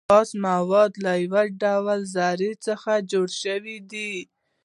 [0.09, 4.13] خالص مواد له يو ډول ذرو څخه جوړ سوي دي.